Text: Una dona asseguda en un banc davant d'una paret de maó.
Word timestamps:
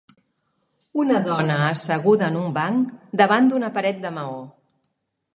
Una 1.01 1.17
dona 1.25 1.57
asseguda 1.65 2.29
en 2.33 2.39
un 2.39 2.47
banc 2.55 3.11
davant 3.21 3.51
d'una 3.51 3.69
paret 3.75 4.01
de 4.07 4.13
maó. 4.17 4.41